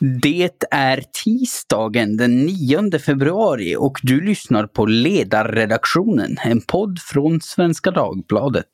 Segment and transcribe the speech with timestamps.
[0.00, 7.90] Det är tisdagen den 9 februari och du lyssnar på Ledarredaktionen, en podd från Svenska
[7.90, 8.70] Dagbladet.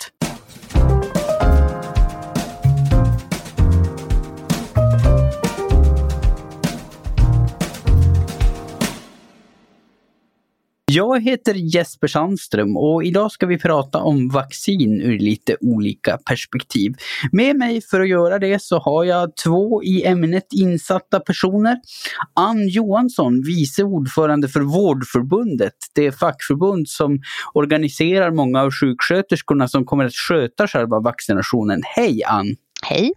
[10.95, 16.93] Jag heter Jesper Sandström och idag ska vi prata om vaccin ur lite olika perspektiv.
[17.33, 21.77] Med mig för att göra det så har jag två i ämnet insatta personer.
[22.35, 27.21] Ann Johansson, vice ordförande för Vårdförbundet, det fackförbund som
[27.55, 31.81] organiserar många av sjuksköterskorna som kommer att sköta själva vaccinationen.
[31.85, 32.57] Hej Ann!
[32.83, 33.13] Hej!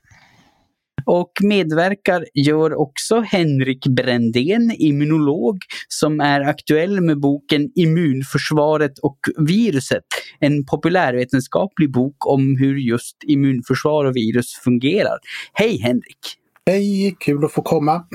[1.06, 10.04] Och medverkar gör också Henrik Brändén, immunolog, som är aktuell med boken Immunförsvaret och viruset.
[10.40, 15.18] En populärvetenskaplig bok om hur just immunförsvar och virus fungerar.
[15.54, 16.20] Hej Henrik!
[16.66, 18.06] Hej, kul att få komma!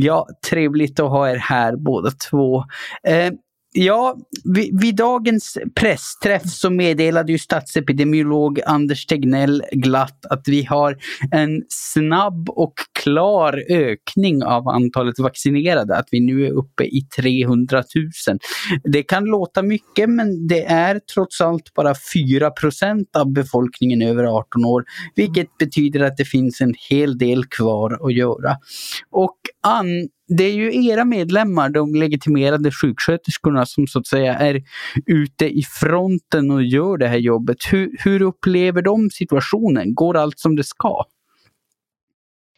[0.00, 2.64] Ja, trevligt att ha er här båda två.
[3.08, 3.32] Eh,
[3.78, 10.96] Ja, vid, vid, dagens pressträff så meddelade ju statsepidemiolog Anders Tegnell glatt att vi har
[11.32, 17.82] en snabb och klar ökning av antalet vaccinerade, att vi nu är uppe i 300
[18.28, 18.38] 000.
[18.84, 24.64] Det kan låta mycket men det är trots allt bara 4% av befolkningen över 18
[24.64, 28.56] år, vilket betyder att det finns en hel del kvar att göra.
[29.10, 34.62] Och an det är ju era medlemmar, de legitimerade sjuksköterskorna, som så att säga är
[35.06, 37.56] ute i fronten och gör det här jobbet.
[37.70, 39.94] Hur, hur upplever de situationen?
[39.94, 41.04] Går allt som det ska?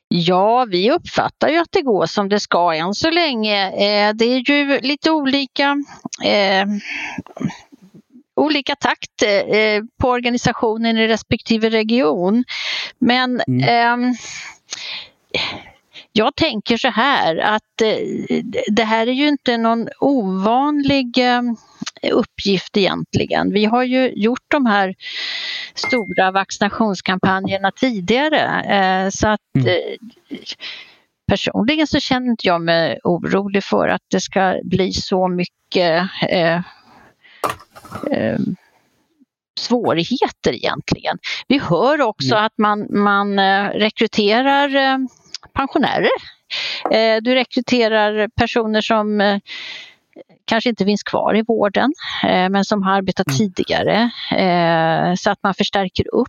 [0.08, 3.66] Ja, vi uppfattar ju att det går som det ska än så länge.
[3.70, 5.76] Eh, det är ju lite olika
[6.24, 6.66] eh,
[8.38, 12.44] olika takt eh, på organisationen i respektive region.
[12.98, 14.04] Men mm.
[14.04, 14.14] eh,
[16.12, 21.42] jag tänker så här att eh, det här är ju inte någon ovanlig eh,
[22.12, 23.52] uppgift egentligen.
[23.52, 24.94] Vi har ju gjort de här
[25.74, 29.98] stora vaccinationskampanjerna tidigare eh, så att mm.
[31.28, 36.56] personligen så känner inte jag mig orolig för att det ska bli så mycket eh,
[38.10, 38.38] eh,
[39.60, 41.18] svårigheter egentligen.
[41.48, 42.44] Vi hör också mm.
[42.44, 43.40] att man, man
[43.70, 44.98] rekryterar
[45.58, 46.10] pensionärer.
[46.90, 49.38] Eh, du rekryterar personer som eh,
[50.44, 51.92] kanske inte finns kvar i vården
[52.24, 53.38] eh, men som har arbetat mm.
[53.38, 54.10] tidigare
[55.16, 56.28] så att man förstärker upp.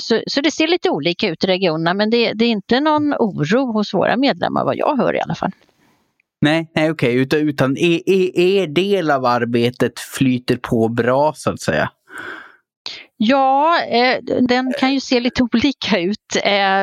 [0.00, 3.14] Så, så det ser lite olika ut i regionerna men det, det, är inte någon
[3.14, 5.50] oro hos våra medlemmar vad jag hör i alla fall.
[6.40, 7.20] Nej, nej okej, okay.
[7.20, 11.90] utan, utan er, er del av arbetet flyter på bra så att säga?
[13.26, 16.36] Ja, eh, den kan ju se lite olika ut.
[16.44, 16.82] Eh,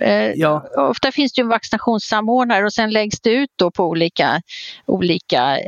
[0.00, 0.66] eh, ja.
[0.76, 4.42] Ofta finns det ju en vaccinationssamordnare och sen läggs det ut då på olika,
[4.86, 5.58] olika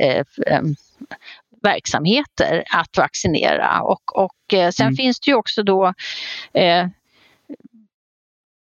[1.63, 3.81] verksamheter att vaccinera.
[3.81, 4.35] Och, och
[4.73, 4.95] sen mm.
[4.95, 5.93] finns det ju också då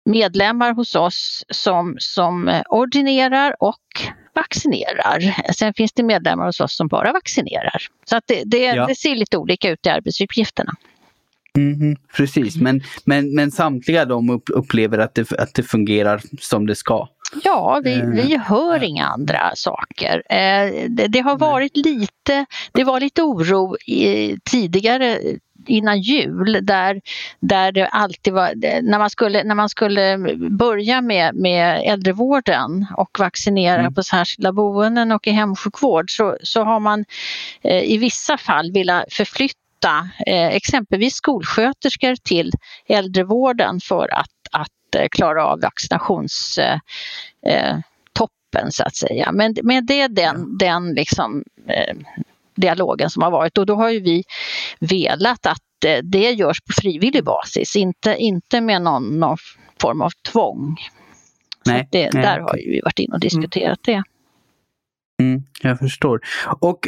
[0.06, 3.84] medlemmar hos oss som, som ordinerar och
[4.36, 5.52] vaccinerar.
[5.54, 7.88] Sen finns det medlemmar hos oss som bara vaccinerar.
[8.06, 8.86] Så att det, det, ja.
[8.86, 10.76] det ser lite olika ut i arbetsuppgifterna.
[11.58, 16.76] Mm, precis, men, men, men samtliga de upplever att det, att det fungerar som det
[16.76, 17.08] ska.
[17.44, 20.24] Ja, vi, vi eh, hör inga andra saker.
[20.30, 25.20] Eh, det, det, har varit lite, det var lite oro i, tidigare
[25.68, 27.02] innan jul där,
[27.40, 28.52] där det alltid var,
[28.82, 30.18] när man skulle, när man skulle
[30.50, 33.94] börja med, med äldrevården och vaccinera mm.
[33.94, 37.06] på särskilda boenden och i hemsjukvård så, så har man
[37.62, 42.52] eh, i vissa fall velat förflytta flytta eh, exempelvis skolsköterskor till
[42.88, 46.82] äldrevården för att, att eh, klara av vaccinationstoppen
[47.46, 49.32] eh, så att säga.
[49.32, 51.44] Men, men det är den, den liksom,
[52.56, 54.24] dialogen som har varit och då har ju vi
[54.80, 55.62] velat att
[56.04, 59.38] det görs på frivillig basis, inte, inte med någon, någon
[59.82, 60.76] form av tvång.
[61.66, 62.24] Nej, det, nej.
[62.24, 64.04] Där har vi varit inne och diskuterat mm.
[64.04, 64.04] det.
[65.22, 66.20] Mm, jag förstår.
[66.60, 66.80] Och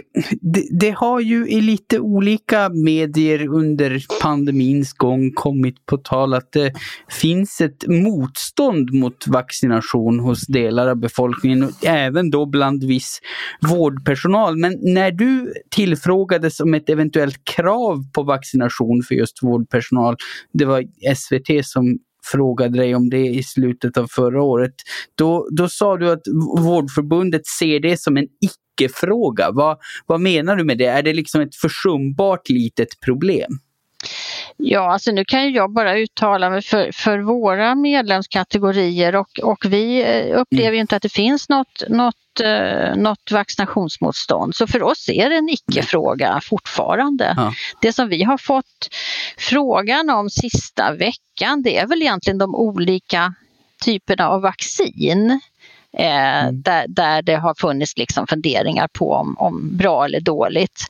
[0.42, 6.52] det, det, har ju i lite olika medier under pandemins gång kommit på tal att
[6.52, 6.74] det
[7.22, 13.20] finns ett motstånd mot vaccination hos delar av befolkningen, även då bland viss
[13.62, 14.58] vårdpersonal.
[14.58, 20.16] Men när du tillfrågades om ett eventuellt krav på vaccination för just vårdpersonal,
[20.54, 20.84] det var
[21.16, 22.00] SVT som
[22.32, 24.74] frågade dig om det i slutet av förra året.
[25.16, 26.22] Då, då sa du att
[26.58, 29.52] Vårdförbundet ser det som en icke-fråga.
[29.52, 30.86] Vad, vad menar du med det?
[30.86, 33.60] Är det liksom ett försumbart litet problem?
[34.62, 40.02] Ja, alltså nu kan jag bara uttala mig för, för våra medlemskategorier och, och vi
[40.02, 40.80] eh, upplever mm.
[40.80, 44.56] inte att det finns något, något, eh, något vaccinationsmotstånd.
[44.56, 47.34] Så för oss är det en icke-fråga fortfarande.
[47.38, 47.54] Ja.
[47.82, 48.96] Det som vi har fått
[49.38, 53.34] frågan om sista veckan det är väl egentligen de olika
[53.86, 55.42] typerna av vaccin.
[55.98, 56.62] Eh, mm.
[56.62, 60.86] där, där det har funnits liksom funderingar på om, om bra eller dåligt.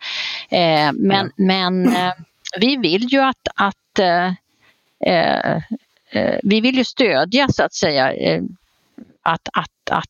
[0.49, 1.45] Eh, men, ja.
[1.45, 2.13] men eh,
[2.57, 4.33] vi vill ju att, att eh,
[5.05, 5.55] eh,
[6.11, 8.13] eh, vi vill ju stödja så att säga
[9.21, 10.05] att, att, att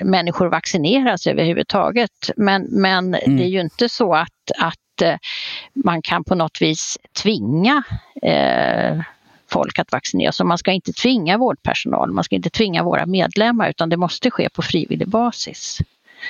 [0.00, 2.30] människor vaccineras överhuvudtaget.
[2.36, 3.36] Men, men mm.
[3.36, 5.18] det är ju inte så att, att
[5.72, 7.82] man kan på något vis tvinga
[8.22, 9.00] eh,
[9.50, 10.36] folk att vaccineras.
[10.36, 14.30] Så man ska inte tvinga vårdpersonal, man ska inte tvinga våra medlemmar utan det måste
[14.30, 15.78] ske på frivillig basis.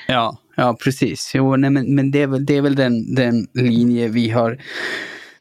[0.08, 1.32] Ja, ja precis.
[1.34, 4.58] Jo, nej, men, men det är väl, det är väl den, den linje vi har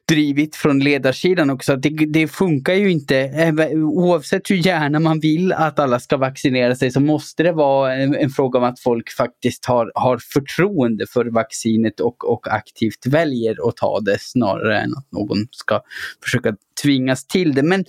[0.10, 1.76] drivit från ledarsidan också.
[1.76, 3.18] Det, det funkar ju inte.
[3.18, 7.96] Eh, oavsett hur gärna man vill att alla ska vaccinera sig så måste det vara
[7.96, 13.06] en, en fråga om att folk faktiskt har, har förtroende för vaccinet och, och aktivt
[13.06, 15.82] väljer att ta det snarare än att någon ska
[16.24, 17.64] försöka tvingas till det.
[17.64, 17.86] Men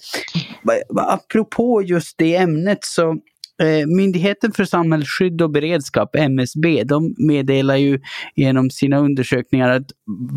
[0.96, 3.18] apropå just det ämnet så
[3.62, 8.00] Eh, Myndigheten för samhällsskydd och beredskap, MSB, de meddelar ju
[8.34, 9.86] genom sina undersökningar att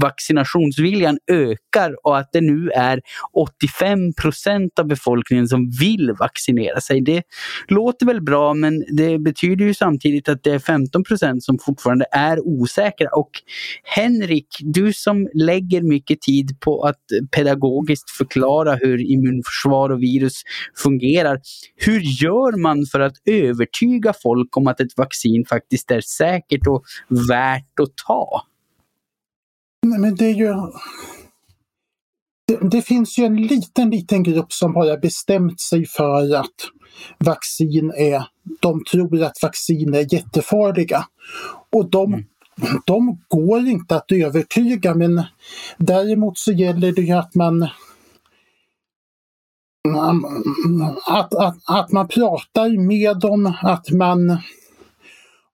[0.01, 3.01] vaccinationsviljan ökar och att det nu är
[3.33, 7.01] 85 procent av befolkningen som vill vaccinera sig.
[7.01, 7.23] Det
[7.67, 12.05] låter väl bra men det betyder ju samtidigt att det är 15 procent som fortfarande
[12.11, 13.09] är osäkra.
[13.09, 13.29] Och
[13.83, 17.01] Henrik, du som lägger mycket tid på att
[17.35, 20.41] pedagogiskt förklara hur immunförsvar och virus
[20.83, 21.39] fungerar.
[21.75, 26.83] Hur gör man för att övertyga folk om att ett vaccin faktiskt är säkert och
[27.29, 28.43] värt att ta?
[29.85, 30.53] Men det är ju...
[32.47, 36.55] Det, det, finns ju en liten, liten grupp som bara bestämt sig för att
[37.17, 38.23] vaccin är...
[38.61, 41.05] De tror att vaccin är jättefarliga.
[41.71, 42.25] Och de mm
[42.85, 45.23] de går inte att övertyga men
[45.77, 47.67] däremot så gäller det ju att man
[51.05, 54.37] att, att, att man pratar med dem, att man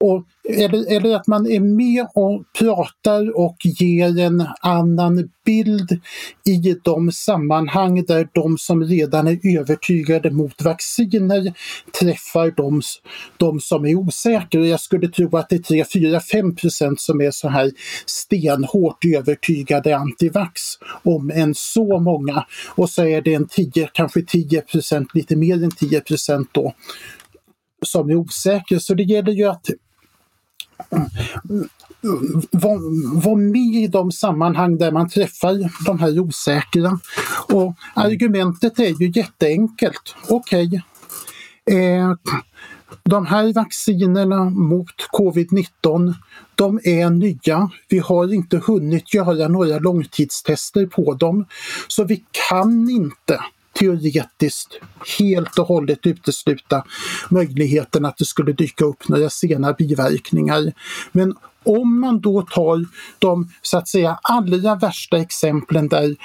[0.03, 6.01] och, eller, det att man är med och pratar och ger en annan bild
[6.45, 11.53] i de sammanhang där de som redan är övertygade mot vacciner
[11.99, 12.81] träffar de,
[13.37, 14.65] de som är osäkra.
[14.65, 17.71] Jag skulle tro att det är 3, 4, 5 procent som är så här
[18.05, 20.61] stenhårt övertygade antivax,
[21.03, 22.45] om än så många.
[22.75, 26.73] Och så är det en 10, kanske 10 procent, lite mer än 10 procent då,
[27.85, 28.79] som är osäkra.
[28.79, 29.65] Så det gäller ju att
[32.51, 32.79] vara
[33.13, 36.99] var med i de sammanhang där man träffar de här osäkra.
[37.49, 40.15] Och argumentet är ju jätteenkelt.
[40.29, 40.81] Okej,
[41.65, 41.79] okay.
[41.79, 42.13] eh,
[43.03, 46.13] de här vaccinerna mot covid-19
[46.55, 47.69] de är nya.
[47.89, 51.45] Vi har inte hunnit göra några långtidstester på dem.
[51.87, 53.39] Så vi kan inte
[53.73, 54.79] teoretiskt
[55.19, 56.83] helt och hållet utesluta
[57.29, 60.73] möjligheten att det skulle dyka upp några sena biverkningar.
[61.11, 62.85] Men om man då tar
[63.19, 66.15] de så att säga allra värsta exemplen där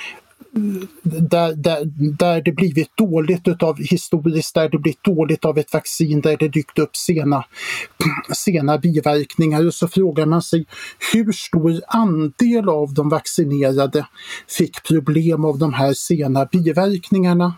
[1.02, 1.84] där, där,
[2.18, 6.48] där det blivit dåligt utav historiskt, där det blivit dåligt av ett vaccin, där det
[6.48, 7.44] dykt upp sena,
[8.34, 9.66] sena biverkningar.
[9.66, 10.66] Och så frågar man sig
[11.12, 14.06] hur stor andel av de vaccinerade
[14.48, 17.54] fick problem av de här sena biverkningarna?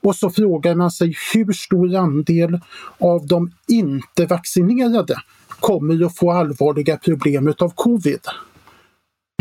[0.00, 2.60] Och så frågar man sig hur stor andel
[2.98, 5.16] av de inte vaccinerade
[5.60, 8.20] kommer att få allvarliga problem utav covid?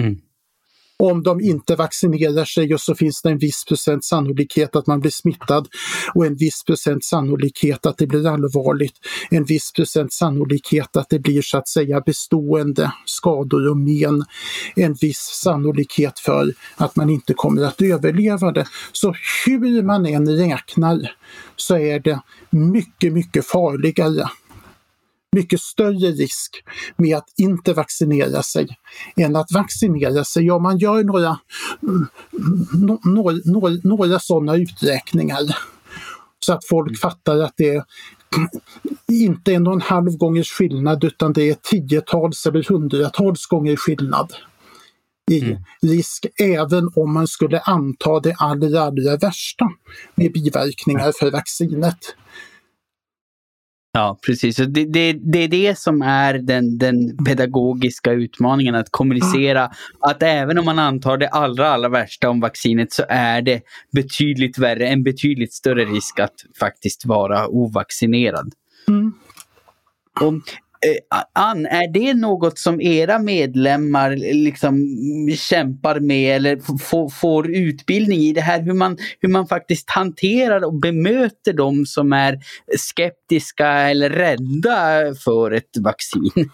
[0.02, 0.18] Mm
[1.00, 5.00] om de inte vaccinerar sig och så finns det en viss procent sannolikhet att man
[5.00, 5.68] blir smittad
[6.14, 8.96] och en viss procent sannolikhet att det blir allvarligt.
[9.30, 14.26] En viss procent sannolikhet att det blir så att säga bestående skador och men.
[14.76, 18.68] En viss sannolikhet för att man inte kommer att överleva det.
[18.92, 19.14] Så
[19.46, 21.12] hur man än räknar
[21.56, 24.30] så är det mycket, mycket farligare
[25.36, 26.64] mycket större risk
[26.98, 28.68] med att inte vaccinera sig
[29.16, 30.52] än att vaccinera sig.
[30.52, 31.40] Om man gör några,
[33.04, 35.58] några, några, några sådana uträkningar
[36.40, 36.96] så att folk mm.
[36.96, 37.84] fattar att det
[39.12, 44.34] inte är någon halv gångers skillnad utan det är tiotals eller hundratals gånger skillnad
[45.32, 45.58] i mm.
[45.82, 49.70] risk även om man skulle anta det allra, allra värsta
[50.16, 51.98] med biverkningar för vaccinet.
[53.94, 54.56] Ja, precis.
[54.56, 60.58] Det, det, det är det som är den, den pedagogiska utmaningen, att kommunicera att även
[60.58, 65.04] om man antar det allra, allra värsta om vaccinet så är det betydligt värre, en
[65.04, 68.54] betydligt större risk att faktiskt vara ovaccinerad.
[68.88, 69.14] Mm.
[70.22, 70.34] Och
[70.86, 74.78] Eh, Ann, är det något som era medlemmar eh, liksom
[75.38, 76.60] kämpar med eller
[77.10, 82.14] får utbildning i det här hur man, hur man faktiskt hanterar och bemöter de som
[82.14, 82.40] är
[82.78, 86.50] skeptiska eller rädda för ett vaccin?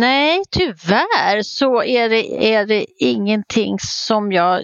[0.00, 4.62] Nej, tyvärr så är det, är det ingenting som jag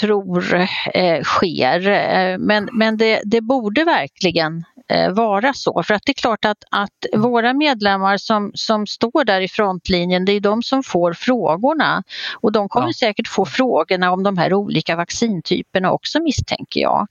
[0.00, 0.54] tror
[0.94, 1.88] eh, sker.
[1.88, 4.64] Eh, men, men det, det borde verkligen
[5.10, 5.82] vara så.
[5.82, 10.24] För att det är klart att, att våra medlemmar som, som står där i frontlinjen,
[10.24, 12.02] det är de som får frågorna.
[12.34, 12.92] Och de kommer ja.
[12.92, 17.06] säkert få frågorna om de här olika vaccintyperna också misstänker jag.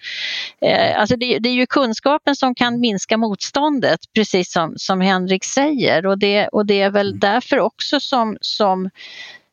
[0.61, 5.43] Eh, alltså det, det, är ju kunskapen som kan minska motståndet, precis som, som Henrik
[5.43, 6.05] säger.
[6.05, 7.19] Och det, och det är väl mm.
[7.19, 8.89] därför också som, som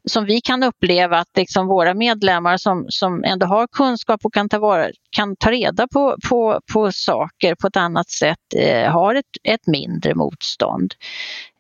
[0.09, 4.49] som vi kan uppleva att liksom våra medlemmar som, som ändå har kunskap och kan
[4.49, 9.14] ta, vara, kan ta reda på, på, på saker på ett annat sätt eh, har
[9.14, 10.94] ett, ett mindre motstånd.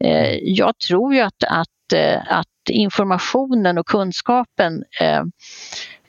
[0.04, 5.22] Eh, jag tror ju att, att, eh, att informationen och kunskapen, eh,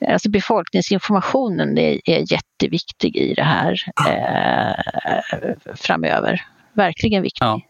[0.08, 3.76] alltså befolkningsinformationen är, är jätteviktig i det här
[4.08, 6.42] eh, framöver.
[6.72, 7.44] Verkligen viktig.
[7.44, 7.60] Ja.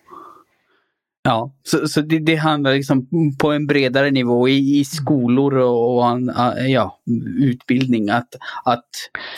[1.27, 5.99] Ja, så, så det, det, handlar liksom på en bredare nivå i, i skolor och,
[5.99, 6.21] och
[6.69, 6.99] ja,
[7.41, 8.11] utbildning.
[8.11, 8.29] Att,
[8.65, 8.89] att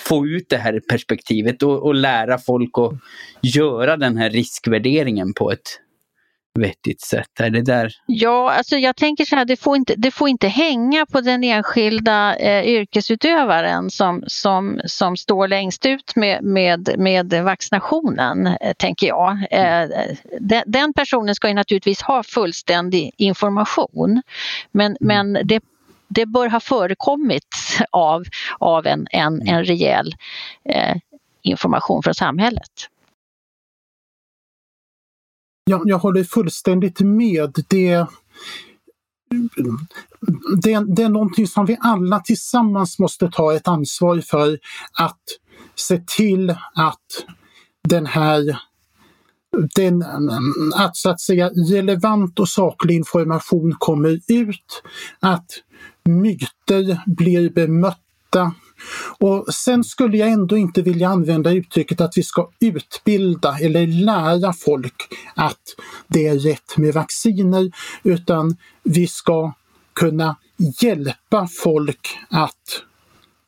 [0.05, 2.93] få ut det här perspektivet och, och lära folk att
[3.55, 5.81] göra den här riskvärderingen på ett
[6.60, 7.40] vettigt sätt?
[7.40, 7.92] Är det där?
[8.06, 11.44] Ja, alltså jag tänker så här, det får inte, det får inte hänga på den
[11.44, 19.06] enskilda eh, yrkesutövaren som, som, som står längst ut med, med, med vaccinationen, eh, tänker
[19.06, 19.46] jag.
[19.50, 19.88] Eh,
[20.40, 24.22] den, den, personen ska ju naturligtvis ha fullständig information,
[24.72, 25.32] men, mm.
[25.32, 25.60] men det
[26.08, 27.56] det bör ha förekommit
[27.90, 28.25] av,
[28.58, 30.14] av en, en, en rejäl
[30.68, 30.96] eh,
[31.42, 32.88] information från samhället
[35.70, 37.52] jag, jag håller fullständigt med.
[37.68, 38.06] Det,
[40.62, 44.58] det, det är någonting som vi alla tillsammans måste ta ett ansvar för.
[44.99, 45.23] Att
[45.75, 47.26] se till att
[47.88, 48.58] den här
[49.75, 50.04] den,
[50.75, 54.82] att så att säga relevant och saklig information kommer ut,
[55.20, 55.46] att
[56.04, 58.54] myter blir bemötta
[59.18, 64.52] och sen skulle jag ändå inte vilja använda uttrycket att vi ska utbilda eller lära
[64.52, 65.62] folk att
[66.06, 67.71] det är rätt med vacciner,
[68.02, 69.52] utan vi ska
[69.92, 70.37] kunna
[70.83, 72.83] hjälpa folk att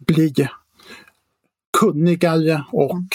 [0.07, 0.49] bli
[1.81, 3.07] kunnigare och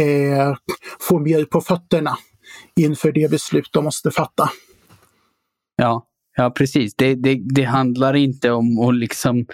[0.00, 0.56] eh,
[1.00, 2.18] få mer på fötterna
[2.76, 4.50] inför det beslut de måste fatta.
[5.76, 6.06] Ja,
[6.42, 6.94] Ja, precis.
[6.94, 9.46] Det, det, det, handlar inte om att liksom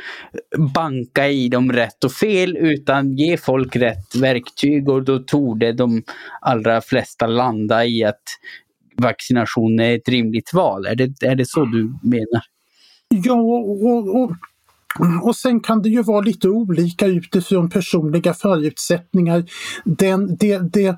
[0.74, 6.02] banka i dem rätt och fel utan ge folk rätt verktyg och då torde de
[6.40, 8.22] allra flesta landa i att
[8.96, 10.86] vaccination är ett rimligt val.
[10.86, 12.42] Är det, är det så du menar?
[13.08, 14.32] Ja, och, och,
[15.22, 19.44] och sen kan det ju vara lite olika utifrån personliga förutsättningar.
[19.84, 20.96] Den, det, det,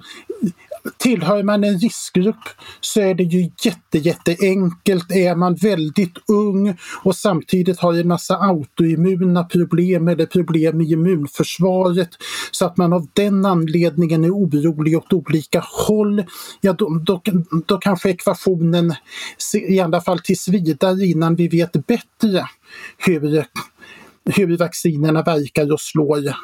[0.98, 2.48] Tillhör man en riskgrupp
[2.80, 5.10] så är det ju jätte, jätteenkelt.
[5.10, 12.08] Är man väldigt ung och samtidigt har en massa autoimmuna problem eller problem i immunförsvaret
[12.50, 16.24] så att man av den anledningen är orolig åt olika håll,
[16.60, 17.22] ja då, då,
[17.66, 18.94] då kanske ekvationen,
[19.68, 22.46] i alla fall tills vidare innan vi vet bättre
[22.98, 23.44] hur,
[24.24, 26.34] hur vaccinerna verkar och slår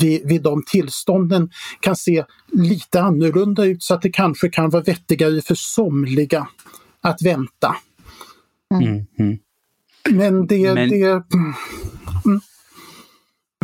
[0.00, 4.82] vid, vid de tillstånden kan se lite annorlunda ut så att det kanske kan vara
[4.82, 6.48] vettigare för somliga
[7.00, 7.76] att vänta.
[8.74, 9.06] Mm.
[9.18, 9.38] Mm.
[10.10, 10.74] Men det...
[10.74, 10.88] Men...
[10.88, 12.40] det mm.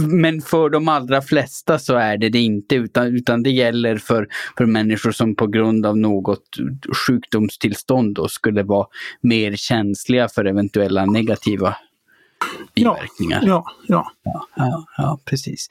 [0.01, 4.29] Men för de allra flesta så är det det inte, utan, utan det gäller för,
[4.59, 6.57] för människor som på grund av något
[7.07, 8.87] sjukdomstillstånd då skulle vara
[9.21, 11.77] mer känsliga för eventuella negativa
[12.85, 13.43] biverkningar.
[13.47, 14.47] Ja, ja, ja.
[14.57, 15.69] ja, ja precis.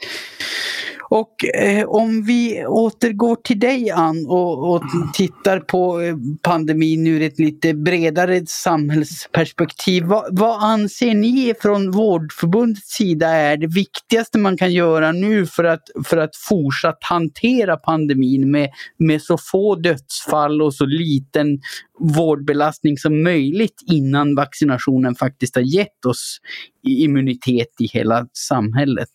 [1.10, 4.84] Och eh, om vi återgår till dig Ann och, och
[5.14, 10.04] tittar på eh, pandemin ur ett lite bredare samhällsperspektiv.
[10.04, 15.64] Vad, vad, anser ni från Vårdförbundets sida är det viktigaste man kan göra nu för
[15.64, 21.60] att, för att fortsatt hantera pandemin med, med så få dödsfall och så liten
[22.00, 26.38] vårdbelastning som möjligt innan vaccinationen faktiskt har gett oss
[26.84, 29.10] immunitet i hela samhället?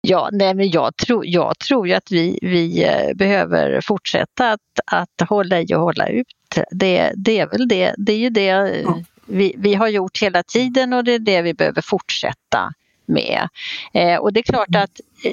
[0.00, 4.60] Ja, nej, men jag, tror, jag tror ju att vi, vi eh, behöver fortsätta att,
[4.86, 6.26] att hålla i och hålla ut.
[6.70, 9.02] Det, det är väl det, det är ju det ja.
[9.26, 12.72] vi, vi har gjort hela tiden och det är det vi behöver fortsätta
[13.06, 13.48] med.
[13.92, 15.32] Eh, och det är klart att eh,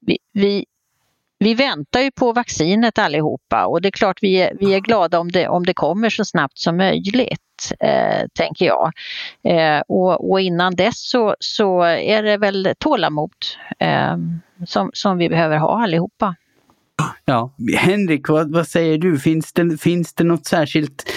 [0.00, 0.64] vi, vi,
[1.40, 5.18] vi väntar ju på vaccinet allihopa och det är klart vi är, vi är glada
[5.18, 8.92] om det, om det kommer så snabbt som möjligt, eh, tänker jag.
[9.42, 13.32] Eh, och, och, innan dess så, så är det väl tålamod
[13.78, 14.16] eh,
[14.66, 16.34] som, som vi behöver ha allihopa.
[17.24, 19.18] Ja, Henrik, vad, vad, säger du?
[19.18, 21.12] Finns det, finns det något särskilt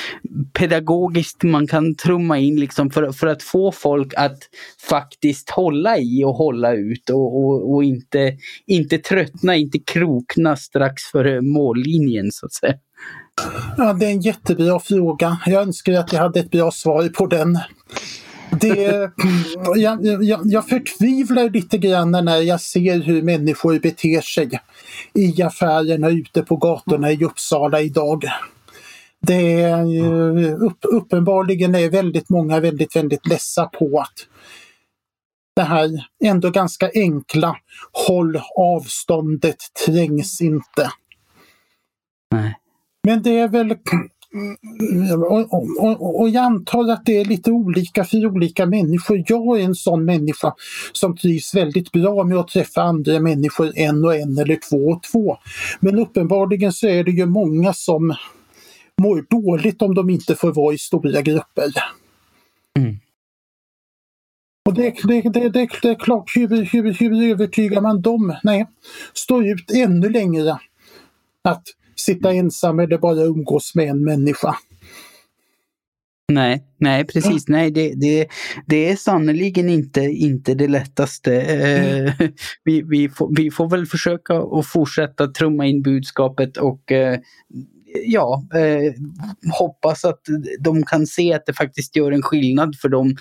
[0.54, 4.38] pedagogiskt man kan trumma in liksom för, för att få folk att
[4.90, 11.04] faktiskt hålla i och hålla ut och, och, och inte, inte tröttna, inte krokna strax
[11.04, 12.74] före mållinjen så att säga?
[13.78, 15.38] Ja, det är en jättebra fråga.
[15.46, 17.60] Jag önskar att jag hade ett bra svar på den.
[18.62, 19.12] Det,
[19.75, 24.60] jag, jag, jag förtvivlar lite grann när jag ser hur människor beter sig
[25.13, 28.24] i affärerna ute på gatorna i Uppsala idag.
[29.22, 34.27] Det är upp, uppenbarligen är väldigt många väldigt, väldigt ledsa på att
[35.55, 35.89] det här
[36.24, 37.57] ändå ganska enkla
[38.07, 40.91] håll avståndet trängs inte.
[42.31, 42.55] Nej.
[43.03, 43.75] Men det är väl
[45.30, 49.24] och, och, och, jag antar att det är lite olika för olika människor.
[49.28, 50.54] Jag är en sån människa
[50.94, 55.04] som trivs väldigt bra med att träffa andra människor en och en eller två och
[55.04, 55.38] två.
[55.80, 58.16] Men uppenbarligen så är det ju många som
[59.02, 61.72] mår dåligt om de inte får vara i stora grupper.
[62.80, 62.98] Mm.
[64.66, 68.36] Och det, det, det, det, det är klart, hur, hur, hur övertygar man dem?
[68.44, 68.68] Nej,
[69.13, 70.60] stå ut ännu längre.
[71.42, 71.63] Att
[72.03, 74.55] sitta ensam eller bara umgås med en människa.
[76.31, 77.48] Nej, nej precis.
[77.48, 78.27] Nej, det, det,
[78.67, 81.41] det är sannerligen inte, inte det lättaste.
[81.41, 82.12] Mm.
[82.63, 87.19] vi, vi, får, vi får väl försöka att fortsätta trumma in budskapet och eh,
[88.05, 88.93] ja, eh,
[89.60, 90.22] hoppas att
[90.60, 93.17] de kan se att det faktiskt gör en skillnad för de, mm.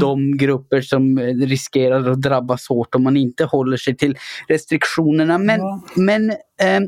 [0.00, 5.38] de grupper som riskerar att drabbas hårt om man inte håller sig till restriktionerna.
[5.38, 5.82] Men, ja.
[5.96, 6.80] men eh,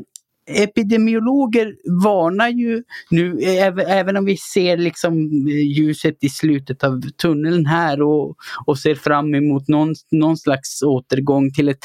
[0.49, 3.39] epidemiologer varnar ju nu,
[3.87, 5.13] även om vi ser liksom
[5.47, 8.35] eh, ljuset i slutet av tunneln här och,
[8.65, 11.79] och ser fram emot någon, någon slags återgång till ett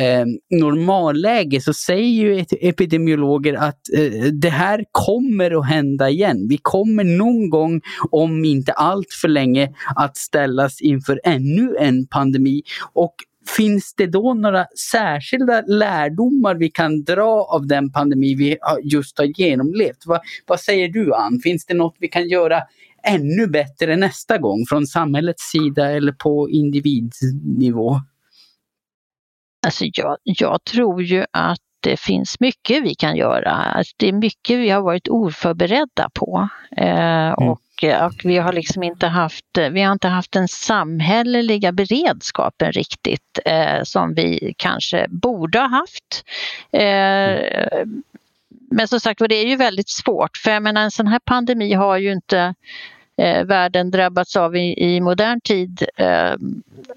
[0.00, 0.26] eh,
[0.60, 6.48] normalläge så säger ju epidemiologer att eh, det här kommer att hända igen.
[6.48, 7.80] Vi kommer någon gång,
[8.10, 12.62] om inte allt för länge, att ställas inför ännu en pandemi.
[12.92, 13.14] Och
[13.56, 19.40] Finns det då några särskilda lärdomar vi kan dra av den pandemi vi just har
[19.40, 20.06] genomlevt?
[20.06, 21.40] Vad, vad säger du Ann?
[21.42, 22.62] Finns det något vi kan göra
[23.02, 28.00] ännu bättre nästa gång från samhällets sida eller på individnivå?
[29.66, 33.50] Alltså jag, jag tror ju att det finns mycket vi kan göra.
[33.50, 36.48] Alltså det är mycket vi har varit oförberedda på.
[36.76, 37.48] Eh, mm.
[37.48, 37.60] och,
[38.06, 43.82] och, vi har liksom inte haft, vi har inte haft den samhälleliga beredskapen riktigt eh,
[43.82, 46.24] som vi kanske borde ha haft.
[46.72, 47.84] Eh,
[48.70, 51.72] men som sagt det är ju väldigt svårt för jag menar en sån här pandemi
[51.72, 52.54] har ju inte
[53.18, 56.32] eh, världen drabbats av i, i modern tid eh,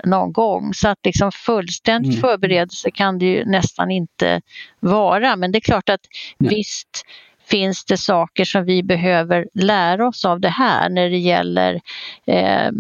[0.04, 0.74] någon gång.
[0.74, 2.22] Så att liksom fullständigt mm.
[2.22, 4.42] förberedelse kan det ju nästan inte
[4.80, 5.36] vara.
[5.36, 6.02] Men det är klart att
[6.38, 6.56] Nej.
[6.56, 7.06] visst
[7.52, 11.82] finns det saker som vi behöver lära oss av det här när det gäller
[12.26, 12.72] eh,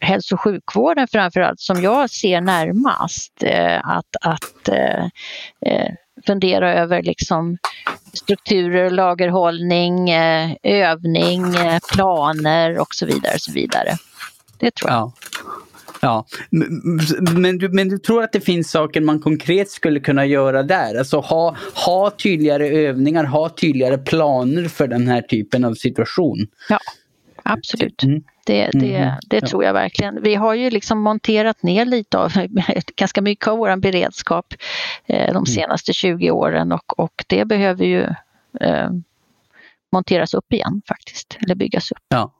[0.00, 3.42] hälso och sjukvården framförallt som jag ser närmast.
[3.42, 5.04] Eh, att att eh,
[5.66, 5.92] eh
[6.26, 7.58] fundera över liksom
[8.22, 13.34] strukturer, lagerhållning, eh, övning, eh, planer och så vidare.
[13.34, 13.96] Och så vidare.
[14.58, 14.98] Det tror jag.
[14.98, 15.12] Ja.
[16.04, 16.26] Ja,
[17.32, 20.98] men du, men du tror att det finns saker man konkret skulle kunna göra där?
[20.98, 21.56] Alltså ha,
[21.86, 26.46] ha tydligare övningar, ha tydligare planer för den här typen av situation?
[26.68, 26.78] Ja,
[27.44, 28.02] absolut.
[28.02, 28.22] Mm.
[28.46, 29.14] Det, det, mm.
[29.26, 29.46] det ja.
[29.46, 30.22] tror jag verkligen.
[30.22, 32.32] Vi har ju liksom monterat ner lite av,
[32.96, 34.54] ganska mycket av vår beredskap
[35.06, 35.46] eh, de mm.
[35.46, 38.02] senaste 20 åren och, och det behöver ju
[38.60, 38.90] eh,
[39.92, 42.04] monteras upp igen faktiskt, eller byggas upp.
[42.08, 42.32] Ja.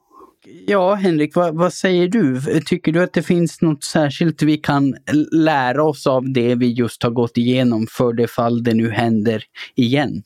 [0.67, 2.41] Ja, Henrik, vad, vad, säger du?
[2.65, 4.95] Tycker du att det finns något särskilt vi kan
[5.31, 9.43] lära oss av det vi just har gått igenom för det fall det nu händer
[9.75, 10.23] igen?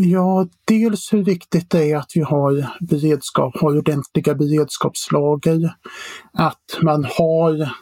[0.00, 5.74] Ja, dels hur viktigt det är att vi har beredskap, har ordentliga beredskapslager.
[6.32, 7.72] Att man har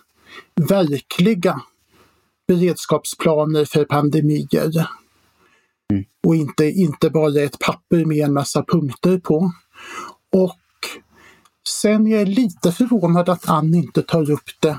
[0.69, 1.61] verkliga
[2.49, 4.87] beredskapsplaner för pandemier.
[5.93, 6.05] Mm.
[6.27, 9.53] Och inte, inte bara ett papper med en massa punkter på.
[10.33, 10.59] Och
[11.69, 14.79] sen är jag lite förvånad att Ann inte tar upp det.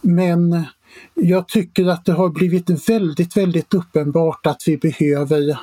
[0.00, 0.64] Men
[1.14, 5.58] jag tycker att det har blivit väldigt, väldigt uppenbart att vi behöver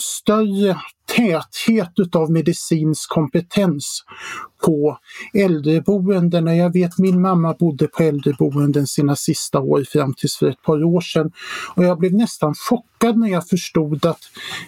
[0.00, 0.76] större
[1.16, 4.04] täthet utav medicinsk kompetens
[4.64, 4.98] på
[5.34, 6.56] äldreboenden.
[6.56, 10.84] Jag vet min mamma bodde på äldreboenden sina sista år fram tills för ett par
[10.84, 11.32] år sedan.
[11.74, 14.22] Och jag blev nästan chockad när jag förstod att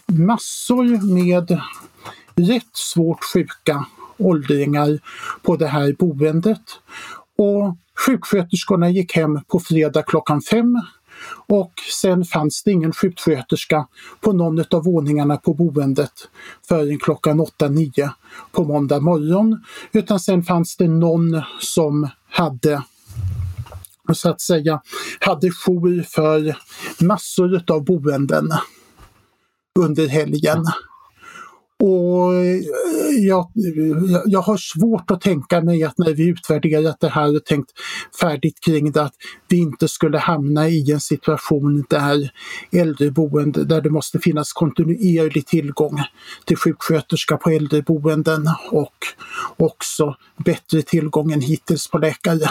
[0.07, 1.61] massor med
[2.37, 3.87] rätt svårt sjuka
[4.19, 4.99] åldringar
[5.43, 6.63] på det här boendet.
[7.39, 10.81] Och sjuksköterskorna gick hem på fredag klockan fem
[11.49, 13.87] och sen fanns det ingen sjuksköterska
[14.21, 16.13] på någon av våningarna på boendet
[16.69, 18.11] förrän klockan 8-9
[18.53, 19.65] på måndag morgon.
[19.93, 22.83] Utan sen fanns det någon som hade
[24.13, 24.81] så att säga
[25.21, 26.57] hade jour för
[27.05, 28.51] massor av boenden
[29.79, 30.65] under helgen.
[31.83, 32.61] Och eh,
[33.19, 33.51] jag,
[34.27, 37.71] jag har svårt att tänka mig att när vi utvärderat det här och tänkt
[38.21, 39.15] färdigt kring det att
[39.49, 42.31] vi inte skulle hamna i en situation där
[42.73, 46.01] äldreboende, där det måste finnas kontinuerlig tillgång
[46.45, 48.95] till sjuksköterska på äldreboenden och
[49.57, 52.51] också bättre tillgång än hittills på läkare.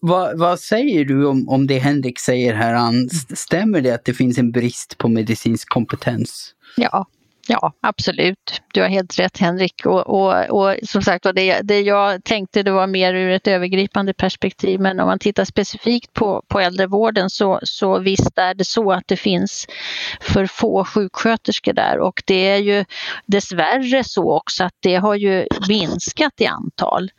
[0.00, 2.92] Vad, vad, säger du om, om det Henrik säger här?
[3.34, 6.54] Stämmer det att det finns en brist på medicinsk kompetens?
[6.76, 7.06] Ja,
[7.52, 8.62] Ja, absolut.
[8.74, 9.86] Du har helt rätt Henrik.
[9.86, 14.14] Och, och, och som sagt det, det jag tänkte det var mer ur ett övergripande
[14.14, 14.80] perspektiv.
[14.80, 19.04] Men om man tittar specifikt på, på äldrevården så, så visst är det så att
[19.06, 19.66] det finns
[20.20, 21.98] för få sjuksköterskor där.
[21.98, 22.84] Och det är ju
[23.26, 27.10] dessvärre så också att det har ju minskat i antal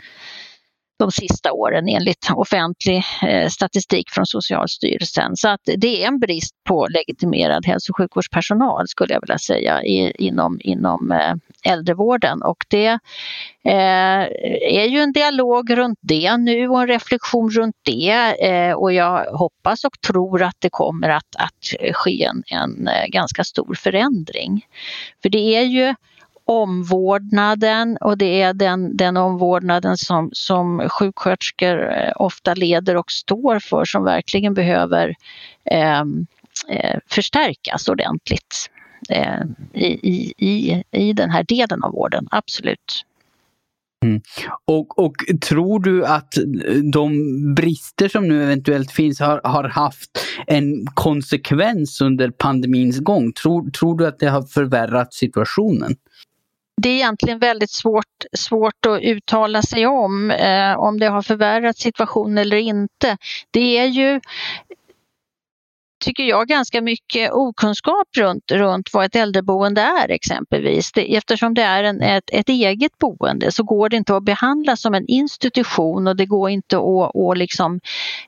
[1.02, 5.36] de sista åren enligt offentlig eh, statistik från Socialstyrelsen.
[5.36, 9.84] Så att det är en brist på legitimerad hälso och sjukvårdspersonal skulle jag vilja säga
[9.84, 11.34] i, inom, inom eh,
[11.72, 13.00] äldrevården och det
[13.64, 14.22] eh,
[14.72, 19.26] är ju en dialog runt det nu och en reflektion runt det eh, och jag
[19.26, 24.66] hoppas och tror att det kommer att, att ske en, en eh, ganska stor förändring.
[25.22, 25.96] För det är ju
[26.46, 33.60] omvårdnaden och det är den, den omvårdnaden som, som sjuksköterskor eh, ofta leder och står
[33.60, 35.16] för som verkligen behöver
[35.66, 36.28] ehm,
[36.68, 38.70] eh, förstärkas ordentligt
[39.10, 39.42] eh,
[39.74, 43.06] i, i, i den här delen av vården, absolut.
[44.06, 44.22] Mm.
[44.66, 46.34] Och, och, tror du att
[46.94, 47.14] de
[47.56, 50.10] brister som nu eventuellt finns har, har haft
[50.48, 53.34] en konsekvens under pandemins gång?
[53.34, 55.96] Tror, tror du att det har förvärrat situationen?
[56.82, 61.78] Det är egentligen väldigt svårt, svårt att uttala sig om, eh, om det har förvärrat
[61.78, 63.18] situationen eller inte.
[63.52, 64.22] Det är ju
[66.02, 70.92] tycker jag, ganska mycket okunskap runt, runt vad ett äldreboende är exempelvis.
[70.92, 74.76] Det, eftersom det är en, ett, ett, eget boende så går det inte att behandla
[74.76, 77.80] som en institution och det går inte att, att liksom,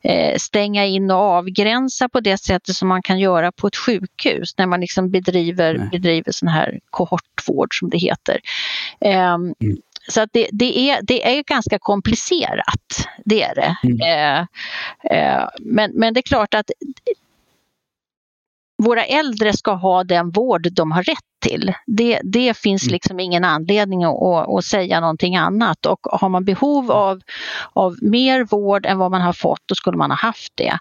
[0.04, 4.58] eh, stänga in och avgränsa på det sättet som man kan göra på ett sjukhus
[4.58, 8.40] när man liksom bedriver, bedriver sån här kohortvård som det heter.
[9.02, 9.54] Eh, mm.
[10.08, 13.76] Så att det, det, är, det är ganska komplicerat, det är det.
[13.84, 14.02] Mm.
[14.02, 14.40] Eh,
[15.18, 16.72] eh, men, men det är klart att
[18.84, 21.74] våra äldre ska ha den vård de har rätt till.
[21.86, 22.92] Det, det finns mm.
[22.92, 27.22] liksom ingen anledning att, att, säga någonting annat och har man behov av,
[27.74, 30.78] av mer vård än vad man har fått då skulle man ha haft det.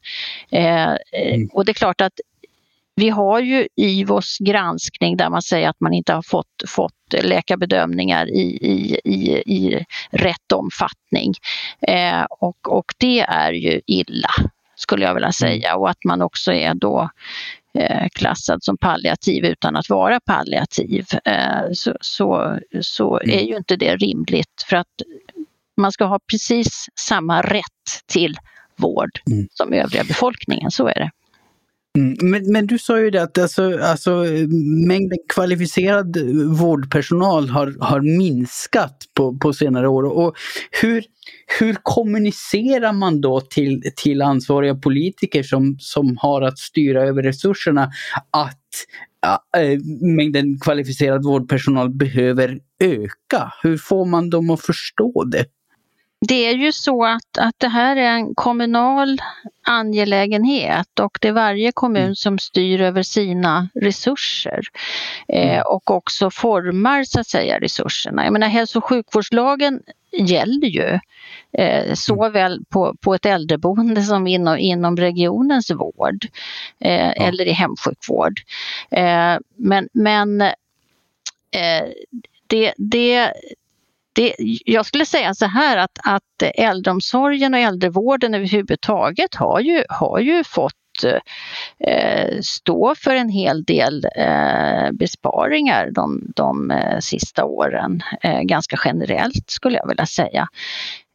[0.51, 1.49] Eh, mm.
[1.53, 2.21] Och det är klart att
[2.95, 8.27] vi har ju IVOs granskning där man säger att man inte har fått, fått läkarbedömningar
[8.27, 11.35] i, i, i, i rätt omfattning.
[11.81, 14.31] Eh, och, och det är ju illa
[14.75, 15.33] skulle jag vilja mm.
[15.33, 17.62] säga och att man också är då Eh,
[18.13, 23.47] klassad som palliativ utan att vara palliativ eh, så, så, så är mm.
[23.47, 25.03] ju inte det rimligt för att
[25.77, 28.37] man ska ha precis samma rätt till
[28.77, 29.49] vård mm.
[29.51, 31.11] som övriga befolkningen, så är det.
[31.98, 32.16] Mm.
[32.20, 34.11] Men, men, du sa ju det att alltså, alltså,
[34.88, 36.16] mängden kvalificerad
[36.59, 40.02] vårdpersonal har, har minskat på, på senare år.
[40.02, 40.35] Och
[40.83, 41.05] hur,
[41.59, 47.90] hur kommunicerar man då till, till ansvariga politiker som, som har att styra över resurserna
[48.31, 48.59] att
[49.57, 49.78] äh,
[50.16, 53.52] mängden kvalificerad vårdpersonal behöver öka?
[53.62, 55.46] Hur får man dem att förstå det?
[56.29, 59.19] Det är ju så att, att det här är en kommunal
[59.63, 62.15] angelägenhet och det är varje kommun mm.
[62.15, 64.61] som styr över sina resurser
[65.29, 65.63] eh, mm.
[65.67, 68.25] och också formar så att säga resurserna.
[68.25, 69.81] Jag menar hälso och sjukvårdslagen
[70.13, 70.99] gäller ju
[71.53, 71.97] eh, mm.
[71.97, 76.27] såväl på, på ett äldreboende som inom, inom regionens vård
[76.81, 77.13] eh, ja.
[77.13, 78.41] eller i hemsjukvård.
[78.91, 81.85] Eh, men men eh,
[82.47, 83.33] det, det
[84.12, 90.18] det, jag skulle säga så här att, att äldreomsorgen och äldrevården överhuvudtaget har ju, har
[90.18, 90.75] ju fått
[91.79, 98.03] eh, stå för en hel del eh, besparingar de, de eh, sista åren.
[98.42, 100.48] Ganska generellt skulle jag vilja säga.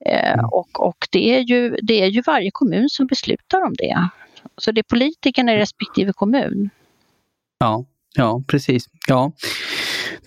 [0.05, 0.45] Mm.
[0.45, 4.09] och och det, är ju, det är ju varje kommun som beslutar om det.
[4.57, 6.69] Så det är politikerna i respektive kommun.
[7.59, 8.85] Ja, ja precis.
[9.07, 9.31] Ja.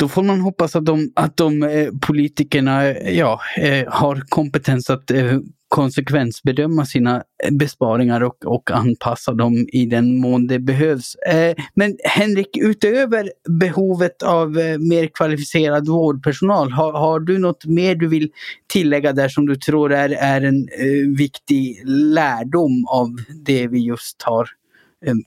[0.00, 4.90] Då får man hoppas att de, att de eh, politikerna eh, ja, eh, har kompetens
[4.90, 11.14] att eh, konsekvensbedöma sina eh, besparingar och, och anpassa dem i den mån det behövs.
[11.14, 18.08] Eh, men Henrik, utöver behovet av mer kvalificerad vårdpersonal, har, har, du något mer du
[18.08, 18.30] vill
[18.72, 20.68] tillägga där som du tror är, är en
[21.16, 23.08] viktig lärdom av
[23.44, 24.48] det vi just har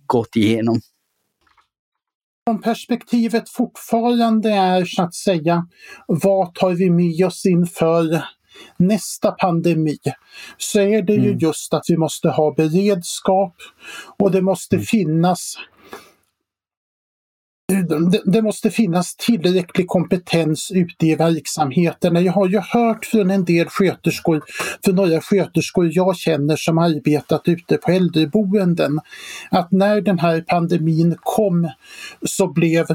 [0.07, 0.81] gått igenom?
[2.49, 5.67] Om perspektivet fortfarande är så att säga,
[6.07, 8.23] vad tar vi med oss inför
[8.77, 9.97] nästa pandemi
[10.57, 11.25] så är det mm.
[11.25, 13.55] ju just att vi måste ha beredskap
[14.19, 14.85] och det måste mm.
[14.85, 15.55] finnas
[18.25, 22.21] det måste finnas tillräcklig kompetens ute i verksamheterna.
[22.21, 24.43] Jag har ju hört från en del sköterskor,
[24.85, 28.99] från några sköterskor jag känner som arbetat ute på äldreboenden,
[29.51, 31.69] att när den här pandemin kom
[32.25, 32.85] så blev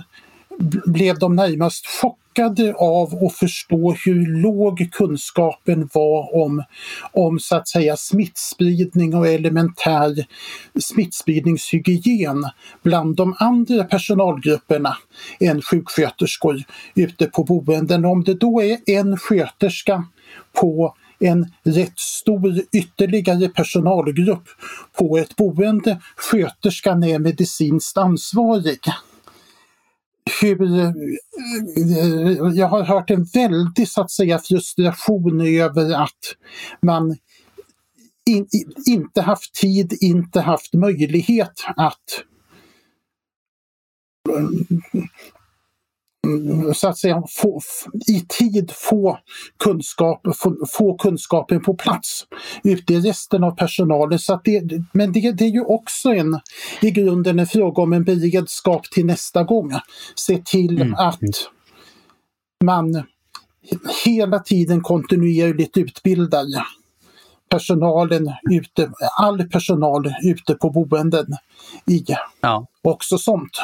[0.86, 2.27] blev de närmast chockade
[2.78, 6.62] av att förstå hur låg kunskapen var om,
[7.12, 10.26] om så att säga smittspridning och elementär
[10.80, 12.44] smittspridningshygien
[12.82, 14.96] bland de andra personalgrupperna
[15.40, 16.62] än sjuksköterskor
[16.94, 18.04] ute på boenden.
[18.04, 20.04] Om det då är en sköterska
[20.60, 24.48] på en rätt stor ytterligare personalgrupp
[24.98, 26.00] på ett boende.
[26.16, 28.80] Sköterskan är medicinskt ansvarig
[30.40, 30.58] hur,
[32.56, 36.18] jag har hört en väldig så att säga frustration över att
[36.82, 37.16] man
[38.26, 38.48] in,
[38.86, 42.24] inte haft tid, inte haft möjlighet att
[46.74, 47.60] så att säga få,
[48.08, 49.18] i tid få,
[49.64, 52.26] kunskap, få, få kunskapen på plats
[52.64, 54.18] ute i resten av personalen.
[54.18, 54.62] Så det,
[54.92, 56.40] men det, det, är ju också en,
[56.82, 59.72] i grunden en fråga om en beredskap till nästa gång.
[60.14, 60.94] Se till mm.
[60.94, 61.20] att
[62.64, 63.02] man
[64.04, 66.44] hela tiden kontinuerligt utbildar
[67.48, 71.26] personalen ute, all personal ute på boenden
[71.86, 72.04] i
[72.40, 72.66] ja.
[72.82, 73.62] också sånt.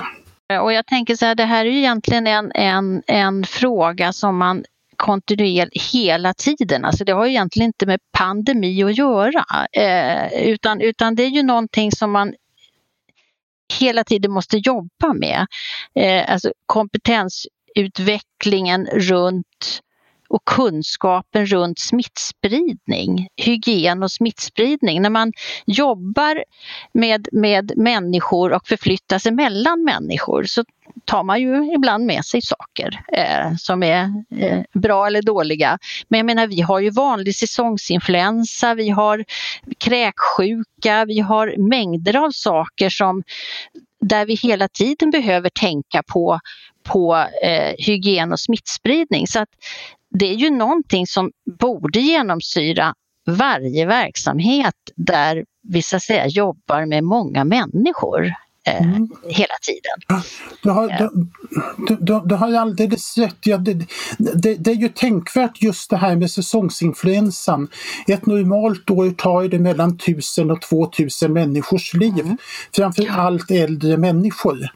[0.52, 4.12] Eh, och jag tänker så här, det här är ju egentligen en, en, en fråga
[4.12, 4.64] som man
[4.96, 6.84] kontinuerligt hela tiden.
[6.84, 9.44] Alltså det har ju egentligen inte med pandemi att göra.
[9.72, 12.34] Eh, utan, utan det är ju någonting som man
[13.80, 15.46] hela tiden måste jobba med.
[15.94, 19.80] Eh, alltså kompetensutvecklingen runt
[20.34, 25.02] och kunskapen runt smittspridning, hygien och smittspridning.
[25.02, 25.32] När man
[25.66, 26.44] jobbar
[26.92, 30.64] med, med människor och förflyttar sig mellan människor så
[31.04, 34.02] tar man ju ibland med sig saker eh, som är
[34.38, 35.78] eh, bra eller dåliga.
[36.08, 39.24] Men jag menar vi har ju vanlig säsongsinfluensa, vi har
[39.78, 43.22] kräksjuka, vi har mängder av saker som
[44.00, 46.40] där vi hela tiden behöver tänka på,
[46.82, 49.26] på eh, hygien och smittspridning.
[49.26, 49.48] Så att
[50.18, 52.94] det är ju någonting som borde genomsyra
[53.26, 58.32] varje verksamhet där vi så att säga jobbar med många människor.
[58.66, 59.08] Eh, mm.
[59.28, 60.24] hela tiden.
[60.62, 61.10] Du har,
[61.86, 63.36] du, du, du har alldeles rätt.
[63.44, 63.74] Ja, det,
[64.18, 67.68] det, det, är ju tänkvärt just det här med säsongsinfluensan.
[68.06, 72.20] Ett normalt år tar det mellan 1000 och 2000 människors liv.
[72.20, 72.38] Mm.
[72.72, 74.68] Framför allt äldre människor.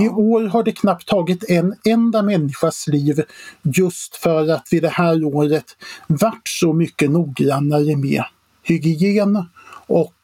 [0.00, 3.22] I år har det knappt tagit en enda människas liv
[3.62, 5.64] just för att vi det här året
[6.06, 8.24] varit så mycket noggrannare med
[8.62, 9.46] hygien
[9.86, 10.14] och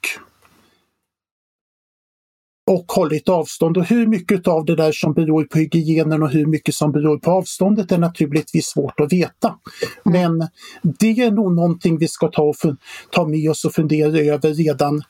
[2.71, 3.77] och hållit avstånd.
[3.77, 7.19] Och hur mycket av det där som beror på hygienen och hur mycket som beror
[7.19, 9.55] på avståndet är naturligtvis svårt att veta.
[10.05, 10.49] Men
[10.83, 12.57] det är nog någonting vi ska ta, och
[13.11, 15.03] ta med oss och fundera över redan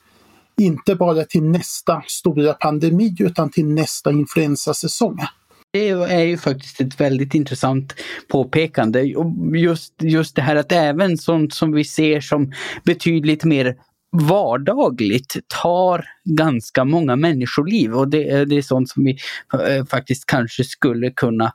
[0.61, 5.17] inte bara till nästa stora pandemi utan till nästa influensasäsong.
[5.73, 7.95] Det är ju faktiskt ett väldigt intressant
[8.27, 9.01] påpekande.
[9.55, 12.51] Just, just det här att även sånt som vi ser som
[12.83, 13.75] betydligt mer
[14.11, 19.17] vardagligt tar ganska många människoliv och det, det är sånt som vi
[19.53, 21.53] eh, faktiskt kanske skulle kunna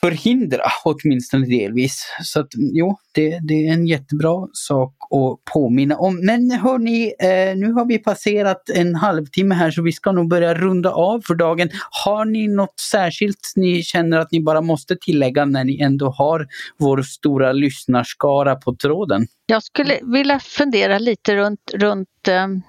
[0.00, 2.06] förhindra, åtminstone delvis.
[2.22, 6.20] Så att jo, det, det är en jättebra sak att påminna om.
[6.26, 10.54] Men hörni, eh, nu har vi passerat en halvtimme här så vi ska nog börja
[10.54, 11.70] runda av för dagen.
[12.04, 16.46] Har ni något särskilt ni känner att ni bara måste tillägga när ni ändå har
[16.78, 19.26] vår stora lyssnarskara på tråden?
[19.50, 22.62] Jag skulle vilja fundera lite runt, runt ehm,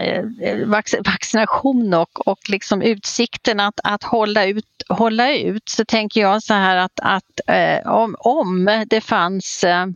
[0.00, 0.66] eh,
[1.04, 5.68] vaccination och, och liksom utsikten att, att hålla, ut, hålla ut.
[5.68, 9.86] Så tänker jag så här att, att eh, om, om det fanns eh,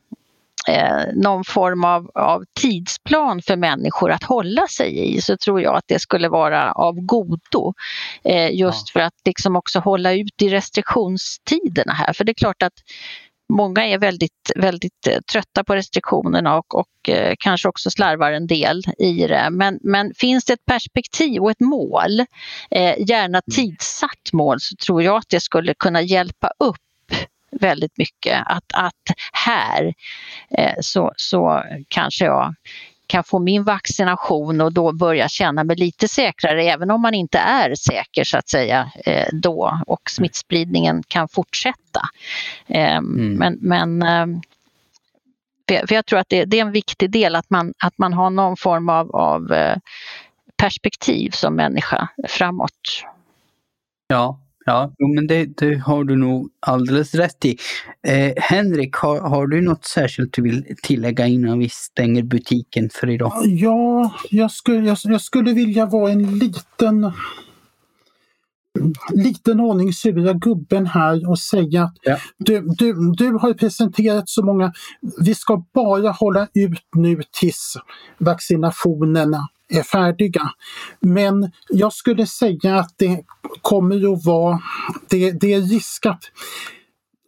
[0.68, 5.76] eh, någon form av, av tidsplan för människor att hålla sig i så tror jag
[5.76, 7.74] att det skulle vara av godo.
[8.24, 8.92] Eh, just ja.
[8.92, 12.12] för att liksom också hålla ut i restriktionstiderna här.
[12.12, 12.74] För det är klart att
[13.50, 18.46] många är väldigt, väldigt eh, trötta på restriktionerna och, och eh, kanske också slarvar en
[18.46, 19.48] del i det.
[19.50, 22.20] Men, men finns det ett perspektiv och ett mål,
[22.70, 23.42] eh, gärna mm.
[23.54, 26.76] tidsatt mål, så tror jag att det skulle kunna hjälpa upp
[27.50, 28.42] väldigt mycket.
[28.46, 29.94] Att, att här
[30.58, 32.54] eh, så, så kanske jag
[33.10, 37.38] kan få min vaccination och då börja känna mig lite säkrare även om man inte
[37.38, 42.00] är säker så att säga eh, då och smittspridningen kan fortsätta.
[42.66, 43.34] Ehm, mm.
[43.34, 44.40] Men, men ehm,
[45.66, 48.56] för jag tror att det, är en viktig del att man, att man har någon
[48.56, 49.76] form av, av eh,
[50.56, 53.04] perspektiv som människa framåt.
[54.08, 54.38] Ja,
[54.70, 57.56] Ja, men det, det, har du nog alldeles rätt i.
[58.06, 63.10] Eh, Henrik, har, har, du något särskilt du vill tillägga innan vi stänger butiken för
[63.10, 63.32] idag?
[63.44, 67.12] Ja, jag skulle, jag, jag skulle vilja vara en liten
[69.12, 72.16] liten aning sura gubben här och säga att ja.
[72.38, 74.72] du, du, du har presenterat så många,
[75.20, 77.76] vi ska bara hålla ut nu tills
[78.18, 80.42] vaccinationerna är färdiga.
[81.00, 83.24] Men jag skulle säga att det
[83.62, 84.60] kommer att vara,
[85.08, 86.22] det, det är risk att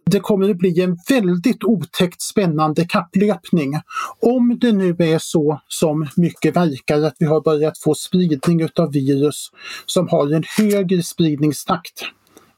[0.05, 3.75] det kommer att bli en väldigt otäckt spännande kapplöpning.
[4.21, 8.93] Om det nu är så som mycket verkar att vi har börjat få spridning utav
[8.93, 9.51] virus
[9.87, 12.05] som har en högre spridningstakt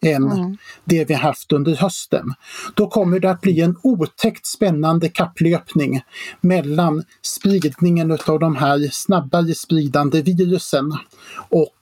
[0.05, 0.57] än mm.
[0.85, 2.35] det vi haft under hösten.
[2.75, 6.01] Då kommer det att bli en otäckt spännande kapplöpning
[6.41, 10.93] mellan spridningen av de här snabbare spridande virusen
[11.49, 11.75] och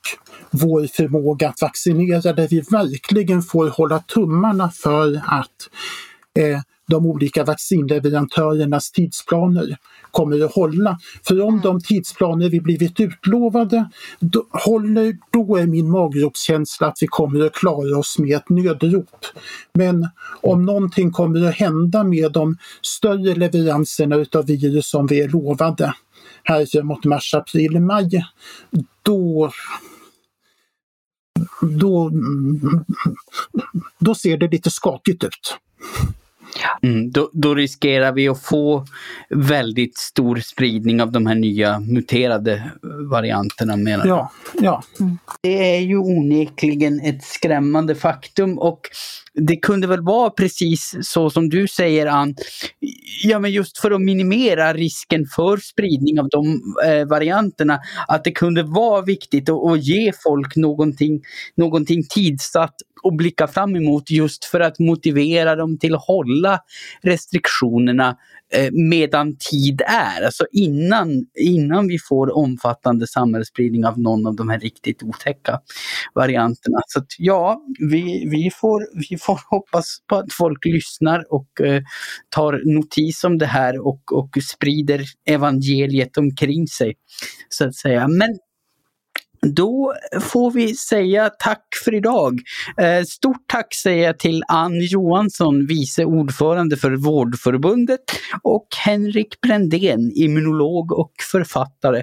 [0.50, 5.68] vår förmåga att vaccinera där vi verkligen får hålla tummarna för att
[6.38, 9.76] eh, de olika vaccinleverantörernas tidsplaner
[10.12, 10.98] kommer att hålla.
[11.26, 17.06] För om de tidsplaner vi blivit utlovade då, håller, då är min magropskänsla att vi
[17.06, 19.26] kommer att klara oss med ett nödrop.
[19.74, 20.08] Men
[20.40, 25.94] om någonting kommer att hända med de större leveranserna utav virus som vi är lovade
[26.44, 28.24] här framåt mars, april, maj,
[29.02, 29.50] då
[31.60, 32.10] då,
[33.98, 35.58] då ser det lite skakigt ut.
[36.82, 38.86] Mm, då, då, riskerar vi att få
[39.30, 42.72] väldigt stor spridning av de här nya muterade
[43.10, 44.82] varianterna menar Ja, ja.
[45.00, 45.18] Mm.
[45.42, 48.80] Det är ju onekligen ett skrämmande faktum och
[49.34, 52.34] det kunde väl vara precis så som du säger Ann.
[53.24, 57.80] Ja men just för att minimera risken för spridning av de eh, varianterna.
[58.08, 61.22] Att det kunde vara viktigt att, att ge folk någonting,
[61.56, 66.41] någonting tidsatt att blicka fram emot just för att motivera dem till att hålla
[67.02, 68.16] restriktionerna
[68.54, 70.22] eh, medan tid är.
[70.24, 75.60] Alltså innan, innan vi får omfattande samhällsspridning av någon av de här riktigt otäcka
[76.14, 76.78] varianterna.
[76.86, 81.82] Så att, ja, vi, vi, får, vi får hoppas på att folk lyssnar och eh,
[82.28, 86.94] tar notis om det här och, och sprider evangeliet omkring sig.
[87.48, 88.08] Så att säga.
[88.08, 88.38] Men
[89.46, 92.40] då får vi säga tack för idag.
[92.80, 98.00] Eh, stort tack säger jag till Ann Johansson, vice ordförande för Vårdförbundet
[98.42, 102.02] och Henrik Brändén, immunolog och författare.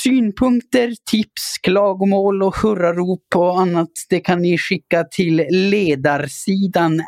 [0.00, 7.02] Synpunkter, tips, klagomål och hurrarop och annat det kan ni skicka till ledarsidan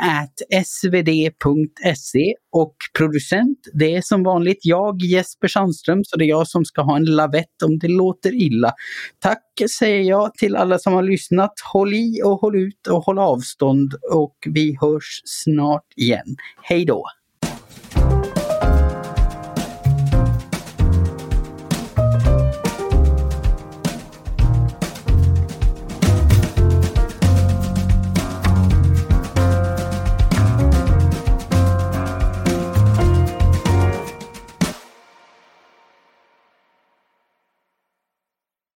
[0.64, 6.64] svd.se och producent det är som vanligt jag Jesper Sandström så det är jag som
[6.64, 8.72] ska ha en lavett om det låter illa.
[9.18, 9.42] Tack
[9.78, 11.52] säger jag till alla som har lyssnat.
[11.72, 16.36] Håll i och håll ut och håll avstånd och vi hörs snart igen.
[16.62, 17.04] Hej då!